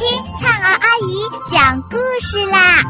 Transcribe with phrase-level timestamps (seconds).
[0.00, 2.82] 听灿儿阿姨讲故事啦！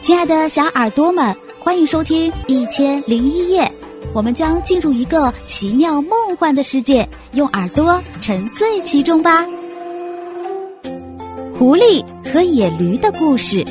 [0.00, 3.64] 亲爱的小耳朵们，欢迎收听《一千零一夜》，
[4.14, 9.46] 我们将进入一个奇妙梦幻的世界，用耳朵沉醉其中吧。
[11.52, 12.02] 狐狸
[12.32, 13.62] 和野驴的故事。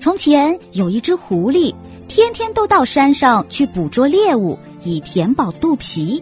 [0.00, 1.72] 从前有一只狐狸，
[2.08, 6.20] 天天都到山上去捕捉猎物，以填饱肚皮。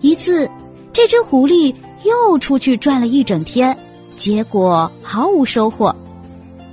[0.00, 0.50] 一次，
[0.90, 1.74] 这只狐狸。
[2.04, 3.76] 又出去转了一整天，
[4.16, 5.94] 结果毫无收获。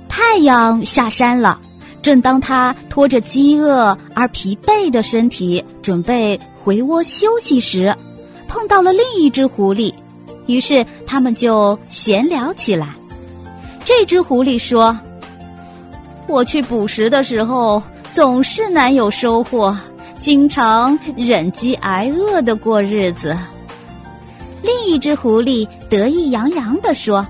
[0.08, 1.58] 太阳下山了，
[2.02, 7.94] 正当他拖着饥饿而疲惫的身体准备回窝休息时，
[8.48, 9.92] 碰到了另一只狐狸，
[10.46, 12.88] 于是他们就闲聊起来。
[13.84, 14.96] 这只狐狸说
[16.28, 19.76] ：“我去捕食的时候总是难有收获，
[20.18, 23.36] 经常忍饥挨饿的过日子。”
[24.62, 27.26] 另一只狐狸得意洋洋地说：“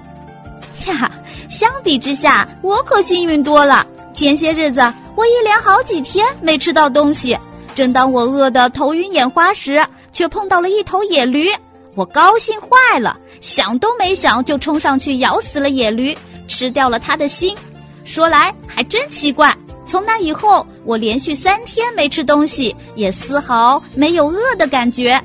[0.88, 1.10] 呀，
[1.48, 3.86] 相比之下，我可幸运多了。
[4.12, 4.80] 前些日子，
[5.16, 7.36] 我一连好几天没吃到东西。
[7.74, 11.48] 正当我饿得头晕眼花时，却碰到了一头野驴。
[11.94, 16.16] 我高兴坏了，想都没想就冲上去咬死了野驴，
[16.48, 17.56] 吃掉了它的心。
[18.04, 25.20] 说来还真奇怪，从那以后，我连续三天没吃东西，也丝毫没有饿的感觉。”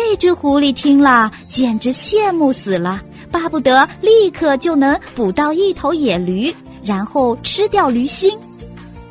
[0.00, 6.54] 这只狐狸听了，简直羡慕死了，巴不得立刻就能捕到一头野驴，
[6.84, 8.38] 然后吃掉驴心。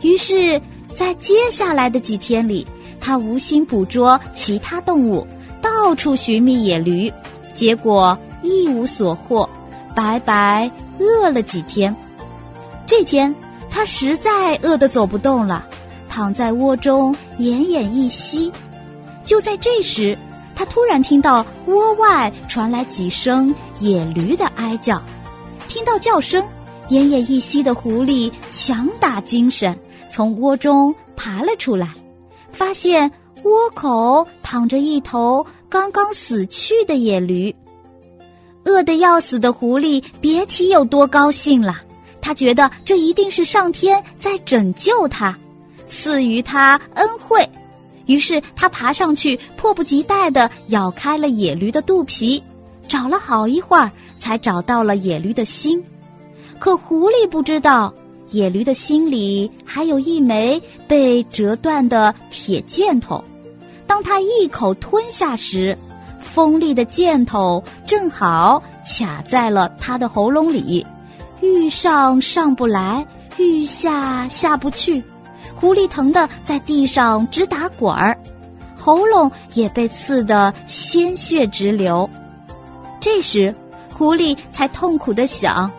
[0.01, 0.59] 于是，
[0.95, 2.65] 在接下来的几天里，
[3.01, 5.27] 他无心捕捉其他动物，
[5.61, 7.13] 到处寻觅野驴，
[7.53, 9.47] 结果一无所获，
[9.93, 11.95] 白白饿了几天。
[12.87, 13.35] 这天，
[13.69, 15.63] 他实在饿得走不动了，
[16.09, 18.51] 躺在窝中奄奄一息。
[19.23, 20.17] 就在这时，
[20.57, 24.99] 他突然听到窝外传来几声野驴的哀叫，
[25.67, 26.43] 听到叫声，
[26.89, 29.77] 奄奄一息的狐狸强打精神，
[30.09, 31.93] 从窝中爬了出来，
[32.51, 33.09] 发现
[33.43, 37.55] 窝口躺着一头刚刚死去的野驴。
[38.65, 41.81] 饿得要死的狐狸别提有多高兴了，
[42.19, 45.37] 他觉得这一定是上天在拯救他，
[45.87, 47.47] 赐予他恩惠。
[48.07, 52.41] 于是他爬上去，迫不及待地咬开了野驴的肚皮，
[52.87, 55.81] 找了好一会儿，才找到了野驴的心。
[56.57, 57.93] 可狐狸不知道，
[58.31, 63.23] 野驴的心里还有一枚被折断的铁箭头。
[63.85, 65.77] 当他一口吞下时，
[66.19, 70.85] 锋利的箭头正好卡在了他的喉咙里，
[71.41, 73.05] 欲上上不来，
[73.37, 75.01] 欲下下不去。
[75.59, 78.15] 狐狸疼得在地上直打滚儿，
[78.75, 82.07] 喉咙也被刺得鲜血直流。
[82.99, 83.53] 这时，
[83.91, 85.69] 狐狸才痛苦的想：“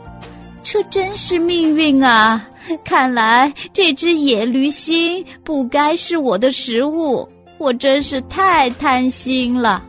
[0.65, 2.45] 这真是命运啊！
[2.85, 9.83] 看来这只野驴心不该是我的食物，我真是太贪心了。”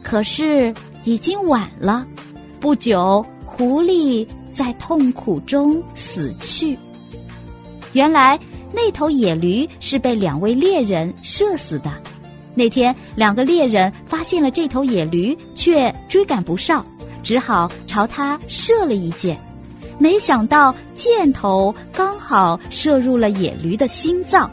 [0.00, 2.06] 可是已经晚了，
[2.60, 4.24] 不久，狐狸
[4.54, 6.78] 在痛苦中死去。
[7.92, 8.38] 原来。
[8.72, 11.90] 那头野驴是被两位猎人射死的。
[12.54, 16.84] 那天，两个猎人发现了这头野驴，却追赶不上，
[17.22, 19.38] 只好朝它射了一箭。
[19.98, 24.50] 没想到箭头刚好射入了野驴的心脏。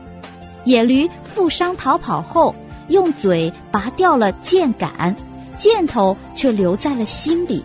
[0.66, 2.54] 野驴负伤逃跑后，
[2.90, 5.16] 用嘴拔掉了箭杆，
[5.58, 7.64] 箭头却留在了心里，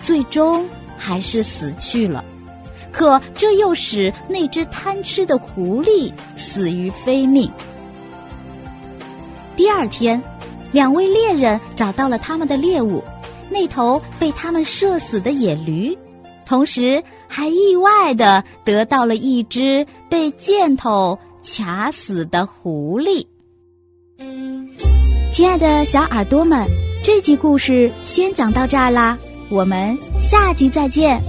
[0.00, 0.64] 最终
[0.98, 2.22] 还是死去了。
[2.92, 7.50] 可这又使那只贪吃的狐狸死于非命。
[9.56, 10.22] 第二天，
[10.70, 13.02] 两位猎人找到了他们的猎物——
[13.50, 15.96] 那头被他们射死的野驴，
[16.46, 23.26] 同时还意外的得到了一只被箭头卡死的狐狸。
[25.30, 26.66] 亲爱的小耳朵们，
[27.02, 31.20] 这集故事先讲到这儿啦，我们下集再见。